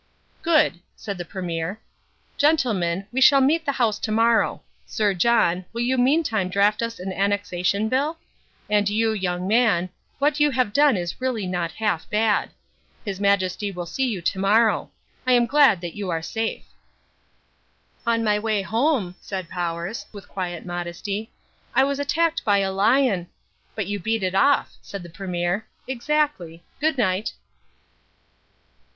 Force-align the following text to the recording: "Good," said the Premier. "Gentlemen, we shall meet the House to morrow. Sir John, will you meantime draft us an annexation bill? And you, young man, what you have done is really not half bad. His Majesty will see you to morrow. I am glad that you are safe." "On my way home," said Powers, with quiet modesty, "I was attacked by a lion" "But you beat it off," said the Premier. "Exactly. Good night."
"Good," 0.41 0.79
said 0.95 1.19
the 1.19 1.25
Premier. 1.25 1.79
"Gentlemen, 2.35 3.05
we 3.11 3.21
shall 3.21 3.39
meet 3.39 3.67
the 3.67 3.73
House 3.73 3.99
to 3.99 4.11
morrow. 4.11 4.63
Sir 4.87 5.13
John, 5.13 5.63
will 5.73 5.83
you 5.83 5.95
meantime 5.95 6.49
draft 6.49 6.81
us 6.81 6.97
an 6.99 7.13
annexation 7.13 7.87
bill? 7.87 8.17
And 8.67 8.89
you, 8.89 9.11
young 9.11 9.47
man, 9.47 9.91
what 10.17 10.39
you 10.39 10.49
have 10.49 10.73
done 10.73 10.97
is 10.97 11.21
really 11.21 11.45
not 11.45 11.73
half 11.73 12.09
bad. 12.09 12.49
His 13.05 13.19
Majesty 13.19 13.71
will 13.71 13.85
see 13.85 14.07
you 14.07 14.23
to 14.23 14.39
morrow. 14.39 14.89
I 15.27 15.33
am 15.33 15.45
glad 15.45 15.81
that 15.81 15.93
you 15.95 16.09
are 16.09 16.23
safe." 16.23 16.65
"On 18.07 18.23
my 18.23 18.39
way 18.39 18.63
home," 18.63 19.13
said 19.21 19.49
Powers, 19.49 20.07
with 20.11 20.27
quiet 20.27 20.65
modesty, 20.65 21.29
"I 21.75 21.83
was 21.83 21.99
attacked 21.99 22.43
by 22.43 22.57
a 22.57 22.71
lion" 22.71 23.27
"But 23.75 23.85
you 23.85 23.99
beat 23.99 24.23
it 24.23 24.33
off," 24.33 24.77
said 24.81 25.03
the 25.03 25.09
Premier. 25.09 25.67
"Exactly. 25.87 26.63
Good 26.79 26.97
night." 26.97 27.33